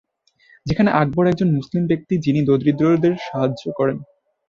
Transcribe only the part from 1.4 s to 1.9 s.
মুসলিম